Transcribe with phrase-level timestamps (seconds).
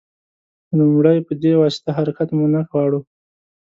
[0.77, 2.99] لومړی په دې واسطه حرکت مو نه غواړو.